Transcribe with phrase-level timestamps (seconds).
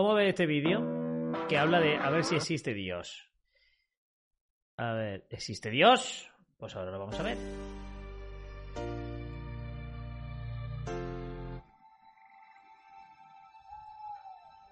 [0.00, 0.80] Vamos a ver este vídeo
[1.46, 3.30] que habla de a ver si existe Dios.
[4.78, 6.26] A ver, ¿existe Dios?
[6.56, 7.36] Pues ahora lo vamos a ver.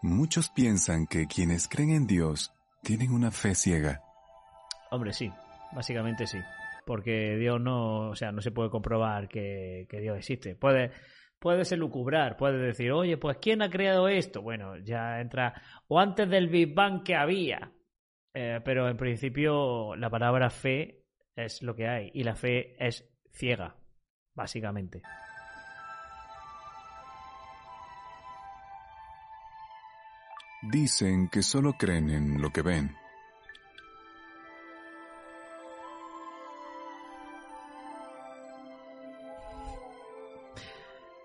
[0.01, 4.03] Muchos piensan que quienes creen en Dios tienen una fe ciega.
[4.91, 5.31] Hombre, sí,
[5.73, 6.39] básicamente sí.
[6.87, 10.55] Porque Dios no, o sea, no se puede comprobar que, que Dios existe.
[10.55, 10.91] Puede,
[11.39, 14.43] puedes elucubrar, puedes decir, oye, pues ¿quién ha creado esto?
[14.43, 17.73] Bueno, ya entra, o antes del Big Bang que había.
[18.35, 23.09] Eh, pero en principio la palabra fe es lo que hay y la fe es
[23.33, 23.75] ciega,
[24.35, 25.03] básicamente.
[30.63, 33.08] Dicen que solo creen en lo que ven.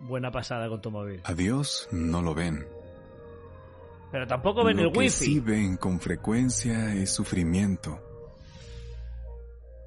[0.04, 1.22] Buena pasada con tu móvil.
[1.24, 2.68] A Dios no lo ven.
[4.12, 5.26] Pero tampoco ven lo el que wifi.
[5.26, 8.00] sí ven con frecuencia es sufrimiento.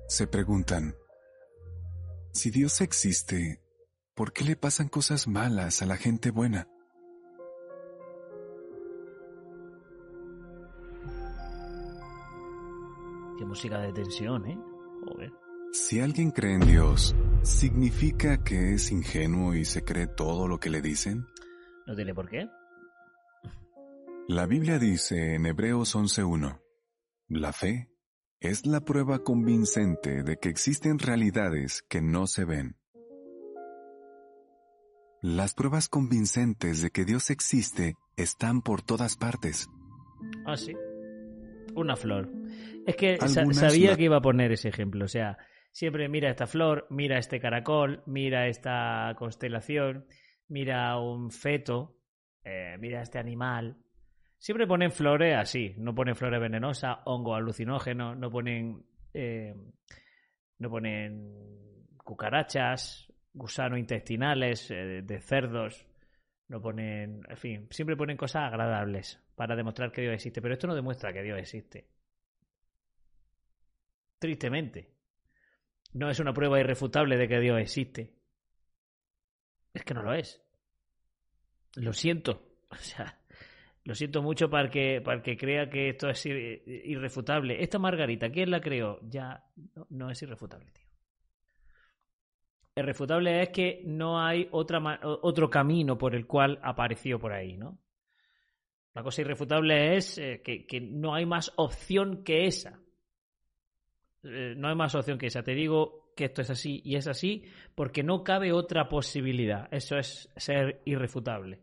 [0.09, 0.97] Se preguntan,
[2.33, 3.63] si Dios existe,
[4.15, 6.67] ¿por qué le pasan cosas malas a la gente buena?
[13.39, 14.59] Qué música de tensión, ¿eh?
[15.05, 15.46] Joder.
[15.79, 20.71] Si alguien cree en Dios, ¿significa que es ingenuo y se cree todo lo que
[20.71, 21.27] le dicen?
[21.87, 22.49] No tiene por qué.
[24.27, 26.61] La Biblia dice en Hebreos 11.1,
[27.29, 27.91] la fe
[28.41, 32.77] es la prueba convincente de que existen realidades que no se ven.
[35.21, 39.69] Las pruebas convincentes de que Dios existe están por todas partes.
[40.47, 40.73] Ah, sí.
[41.75, 42.31] Una flor.
[42.87, 45.05] Es que sa- sabía la- que iba a poner ese ejemplo.
[45.05, 45.37] O sea,
[45.77, 50.07] siempre mira esta flor, mira este caracol, mira esta constelación,
[50.49, 51.99] mira un feto,
[52.43, 53.77] eh, mira este animal.
[54.39, 59.55] Siempre ponen flores así, no ponen flores venenosas, hongo alucinógeno, no ponen, eh,
[60.61, 65.87] no ponen cucarachas, gusanos intestinales eh, de cerdos,
[66.49, 70.69] no ponen, en fin, siempre ponen cosas agradables para demostrar que Dios existe, pero esto
[70.69, 71.87] no demuestra que Dios existe.
[74.19, 74.96] Tristemente.
[75.97, 78.13] No es una prueba irrefutable de que Dios existe.
[79.73, 80.43] Es que no lo es.
[81.77, 82.43] Lo siento.
[82.69, 83.17] O sea,
[83.85, 87.63] lo siento mucho para que, para que crea que esto es ir- irrefutable.
[87.63, 88.99] Esta Margarita, ¿quién la creó?
[89.09, 89.45] Ya
[89.91, 90.85] no, es irrefutable, tío.
[92.75, 97.79] Irrefutable es que no hay otra, otro camino por el cual apareció por ahí, ¿no?
[98.95, 102.81] La cosa irrefutable es eh, que, que no hay más opción que esa.
[104.23, 105.43] Eh, no hay más opción que esa.
[105.43, 107.45] Te digo que esto es así y es así
[107.75, 109.69] porque no cabe otra posibilidad.
[109.71, 111.61] Eso es ser irrefutable.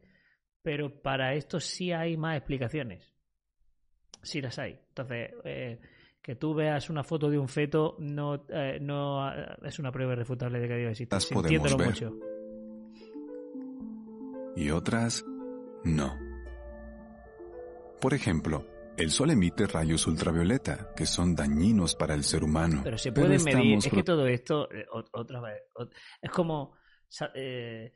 [0.62, 3.12] Pero para esto sí hay más explicaciones.
[4.22, 4.80] Sí las hay.
[4.90, 5.80] Entonces, eh,
[6.22, 9.30] que tú veas una foto de un feto no, eh, no
[9.62, 11.16] es una prueba irrefutable de que Dios existe.
[11.16, 11.88] Las podemos ver.
[11.88, 12.18] mucho.
[14.56, 15.25] y otras
[15.84, 16.18] no.
[18.00, 18.66] Por ejemplo,
[18.98, 22.81] el sol emite rayos ultravioleta que son dañinos para el ser humano.
[22.84, 23.78] Pero se puede medir.
[23.78, 25.62] Es que todo esto, eh, ot- otra vez,
[26.22, 26.76] es como
[27.36, 27.94] eh,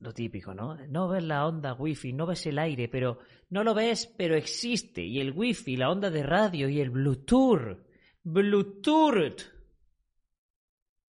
[0.00, 0.76] lo típico, ¿no?
[0.88, 3.18] No ves la onda wifi, no ves el aire, pero
[3.50, 5.02] no lo ves, pero existe.
[5.02, 7.78] Y el wifi, la onda de radio y el Bluetooth.
[8.22, 9.42] Bluetooth.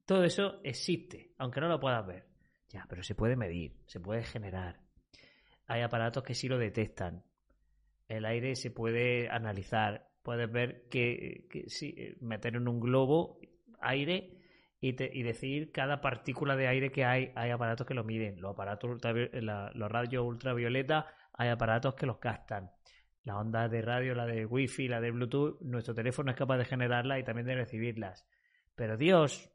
[0.06, 2.26] Todo eso existe, aunque no lo puedas ver.
[2.70, 4.80] Ya, pero se puede medir, se puede generar.
[5.68, 7.24] Hay aparatos que sí lo detectan.
[8.10, 10.10] El aire se puede analizar.
[10.24, 13.40] Puedes ver que, que sí, eh, meter en un globo
[13.80, 14.38] aire
[14.82, 17.32] y, decir cada partícula de aire que hay.
[17.36, 18.42] Hay aparatos que lo miden.
[18.42, 19.00] Los aparatos
[19.34, 22.72] la- los radios ultravioleta, hay aparatos que los captan.
[23.24, 26.66] La onda de radio, la de wifi, la de Bluetooth, nuestro teléfono es capaz de
[26.66, 28.26] generarlas y también de recibirlas.
[28.76, 29.52] Pero Dios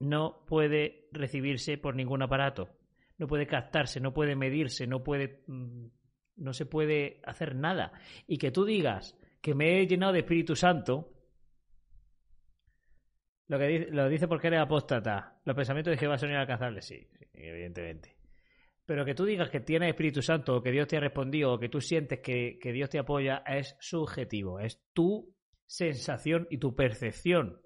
[0.00, 2.76] no puede recibirse por ningún aparato.
[3.22, 5.44] No puede captarse, no puede medirse, no puede.
[5.46, 5.86] mm,
[6.38, 7.92] No se puede hacer nada.
[8.26, 11.14] Y que tú digas que me he llenado de Espíritu Santo.
[13.46, 15.40] Lo que dice, lo dice porque eres apóstata.
[15.44, 18.16] Los pensamientos de Jehová son inalcanzables, sí, sí, evidentemente.
[18.84, 21.60] Pero que tú digas que tienes Espíritu Santo o que Dios te ha respondido o
[21.60, 25.32] que tú sientes que, que Dios te apoya es subjetivo, es tu
[25.64, 27.62] sensación y tu percepción.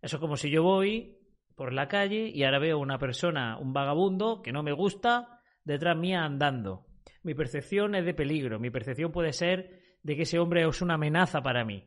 [0.00, 1.19] Eso es como si yo voy
[1.60, 5.94] por la calle y ahora veo una persona, un vagabundo que no me gusta, detrás
[5.94, 6.86] mía andando.
[7.22, 10.94] Mi percepción es de peligro, mi percepción puede ser de que ese hombre es una
[10.94, 11.86] amenaza para mí.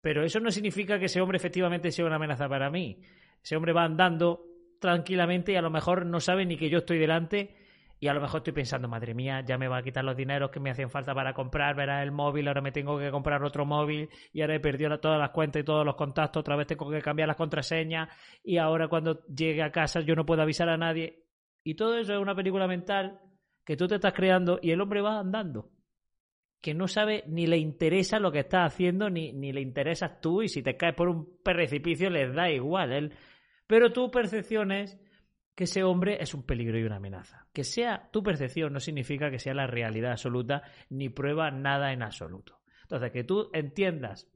[0.00, 3.00] Pero eso no significa que ese hombre efectivamente sea una amenaza para mí.
[3.42, 4.44] Ese hombre va andando
[4.78, 7.56] tranquilamente y a lo mejor no sabe ni que yo estoy delante
[8.02, 10.50] y a lo mejor estoy pensando, madre mía, ya me va a quitar los dineros
[10.50, 13.64] que me hacen falta para comprar, verá el móvil, ahora me tengo que comprar otro
[13.64, 16.90] móvil y ahora he perdido todas las cuentas y todos los contactos, otra vez tengo
[16.90, 18.08] que cambiar las contraseñas
[18.42, 21.26] y ahora cuando llegue a casa yo no puedo avisar a nadie.
[21.62, 23.20] Y todo eso es una película mental
[23.64, 25.70] que tú te estás creando y el hombre va andando
[26.60, 30.42] que no sabe ni le interesa lo que estás haciendo, ni, ni le interesas tú,
[30.42, 32.92] y si te caes por un precipicio les da igual.
[32.92, 33.12] Él...
[33.68, 35.00] Pero tu percepción es
[35.54, 37.46] que ese hombre es un peligro y una amenaza.
[37.52, 42.02] Que sea tu percepción no significa que sea la realidad absoluta, ni prueba nada en
[42.02, 42.60] absoluto.
[42.82, 44.30] Entonces, que tú entiendas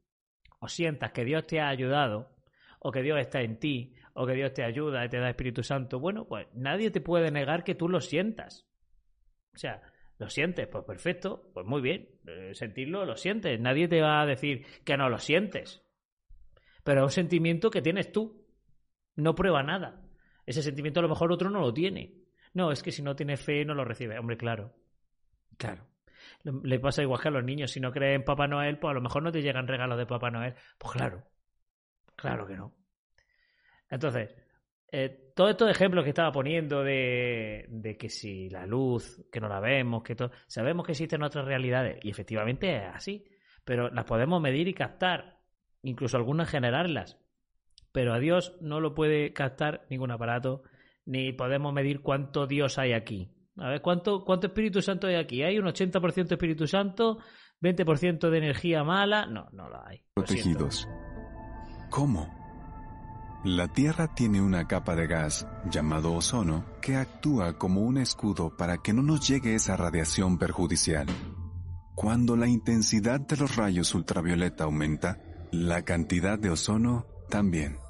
[0.60, 2.34] o sientas que Dios te ha ayudado,
[2.80, 5.62] o que Dios está en ti, o que Dios te ayuda y te da Espíritu
[5.62, 8.66] Santo, bueno, pues nadie te puede negar que tú lo sientas.
[9.54, 9.82] O sea,
[10.18, 10.66] ¿Lo sientes?
[10.66, 12.08] Pues perfecto, pues muy bien.
[12.26, 13.60] Eh, sentirlo, lo sientes.
[13.60, 15.82] Nadie te va a decir que no lo sientes.
[16.84, 18.46] Pero es un sentimiento que tienes tú.
[19.14, 20.05] No prueba nada.
[20.46, 22.14] Ese sentimiento a lo mejor otro no lo tiene.
[22.54, 24.18] No, es que si no tiene fe no lo recibe.
[24.18, 24.72] Hombre, claro.
[25.58, 25.86] Claro.
[26.44, 27.70] Le pasa igual que a los niños.
[27.72, 30.06] Si no creen en Papá Noel, pues a lo mejor no te llegan regalos de
[30.06, 30.54] Papá Noel.
[30.78, 31.24] Pues claro.
[32.14, 32.72] Claro que no.
[33.90, 34.34] Entonces,
[34.90, 39.48] eh, todos estos ejemplos que estaba poniendo de, de, que si la luz, que no
[39.48, 43.24] la vemos, que todo, sabemos que existen otras realidades y efectivamente es así,
[43.64, 45.40] pero las podemos medir y captar,
[45.82, 47.18] incluso algunas generarlas,
[47.96, 50.62] pero a Dios no lo puede captar ningún aparato,
[51.06, 53.32] ni podemos medir cuánto Dios hay aquí.
[53.56, 55.42] A ver, ¿cuánto, cuánto Espíritu Santo hay aquí?
[55.42, 57.20] ¿Hay un 80% Espíritu Santo?
[57.62, 59.24] ¿20% de energía mala?
[59.24, 60.02] No, no lo hay.
[60.12, 60.86] Protegidos.
[61.88, 62.28] ¿Cómo?
[63.46, 68.76] La Tierra tiene una capa de gas, llamado ozono, que actúa como un escudo para
[68.76, 71.06] que no nos llegue esa radiación perjudicial.
[71.94, 75.18] Cuando la intensidad de los rayos ultravioleta aumenta,
[75.50, 77.85] la cantidad de ozono también.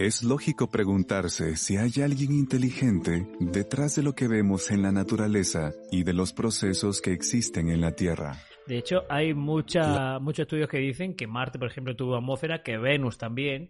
[0.00, 5.72] Es lógico preguntarse si hay alguien inteligente detrás de lo que vemos en la naturaleza
[5.92, 8.32] y de los procesos que existen en la Tierra.
[8.66, 12.78] De hecho, hay mucha, muchos estudios que dicen que Marte, por ejemplo, tuvo atmósfera, que
[12.78, 13.68] Venus también,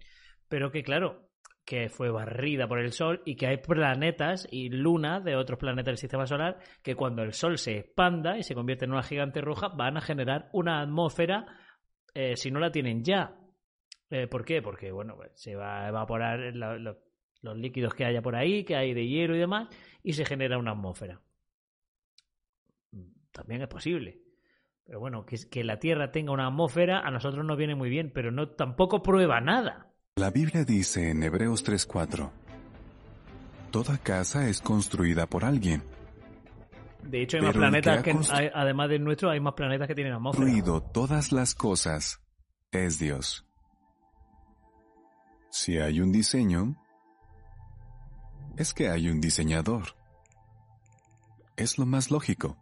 [0.48, 1.32] pero que claro,
[1.64, 5.86] que fue barrida por el Sol y que hay planetas y lunas de otros planetas
[5.86, 9.40] del sistema solar que cuando el Sol se expanda y se convierte en una gigante
[9.40, 11.44] roja van a generar una atmósfera
[12.14, 13.39] eh, si no la tienen ya.
[14.10, 14.60] Eh, ¿Por qué?
[14.60, 18.92] Porque bueno, pues, se va a evaporar los líquidos que haya por ahí, que hay
[18.92, 19.68] de hielo y demás,
[20.02, 21.20] y se genera una atmósfera.
[23.30, 24.20] También es posible.
[24.84, 28.10] Pero bueno, que, que la Tierra tenga una atmósfera a nosotros nos viene muy bien,
[28.12, 29.92] pero no tampoco prueba nada.
[30.16, 32.30] La Biblia dice en Hebreos 3:4,
[33.70, 35.82] Toda casa es construida por alguien.
[37.04, 38.12] De hecho, hay más planetas que,
[38.52, 40.44] además del nuestro, hay más planetas que tienen atmósfera.
[40.44, 42.20] Construido todas las cosas
[42.72, 43.46] es Dios.
[45.62, 46.74] Si hay un diseño,
[48.56, 49.94] es que hay un diseñador.
[51.54, 52.56] Es lo más lógico.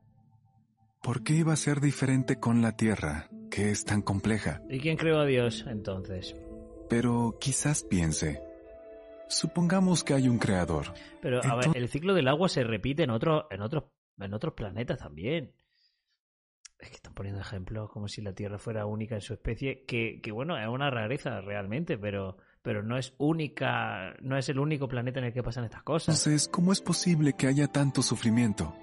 [1.00, 4.62] ¿Por qué iba a ser diferente con la Tierra, que es tan compleja?
[4.68, 6.34] ¿Y quién creó a Dios entonces?
[6.88, 8.42] Pero quizás piense,
[9.28, 10.92] supongamos que hay un creador.
[11.22, 13.84] Pero a ver, el ciclo del agua se repite en, otro, en, otros,
[14.18, 15.54] en otros planetas también.
[16.80, 20.20] Es que están poniendo ejemplos como si la Tierra fuera única en su especie, que,
[20.20, 22.38] que bueno, es una rareza realmente, pero,
[22.68, 26.18] pero no es única, no es el único planeta en el que pasan estas cosas.
[26.18, 28.74] Entonces, ¿cómo es posible que haya tanto sufrimiento?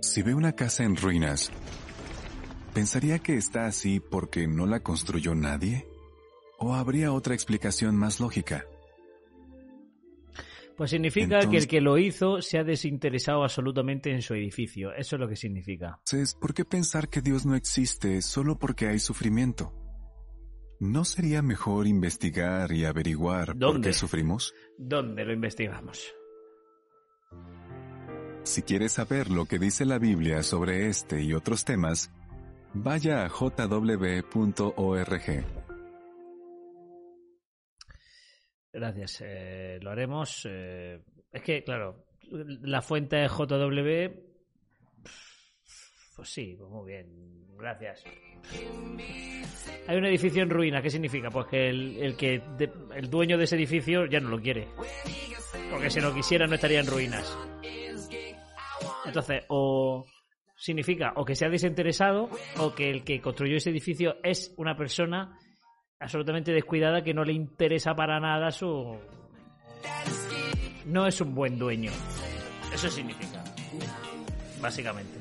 [0.00, 1.52] Si ve una casa en ruinas,
[2.74, 5.86] ¿pensaría que está así porque no la construyó nadie?
[6.58, 8.64] ¿O habría otra explicación más lógica?
[10.80, 14.94] Pues significa que el que lo hizo se ha desinteresado absolutamente en su edificio.
[14.94, 15.98] Eso es lo que significa.
[16.06, 19.74] Entonces, ¿por qué pensar que Dios no existe solo porque hay sufrimiento?
[20.80, 24.54] ¿No sería mejor investigar y averiguar por qué sufrimos?
[24.78, 26.14] ¿Dónde lo investigamos?
[28.44, 32.10] Si quieres saber lo que dice la Biblia sobre este y otros temas,
[32.72, 34.24] vaya a jw.org.
[38.72, 40.46] Gracias, eh, lo haremos.
[40.48, 41.00] Eh,
[41.32, 44.30] es que, claro, la fuente es JW.
[46.16, 47.40] Pues sí, pues muy bien.
[47.56, 48.04] Gracias.
[49.86, 51.28] hay un edificio en ruinas, ¿qué significa?
[51.30, 52.42] Pues que el, el que
[52.94, 54.68] el dueño de ese edificio ya no lo quiere.
[55.70, 57.36] Porque si lo quisiera no estaría en ruinas.
[59.04, 60.06] Entonces, o
[60.56, 65.38] significa o que sea desinteresado o que el que construyó ese edificio es una persona
[66.00, 68.96] absolutamente descuidada que no le interesa para nada su...
[70.86, 71.92] No es un buen dueño.
[72.74, 73.44] Eso significa.
[74.60, 75.19] Básicamente.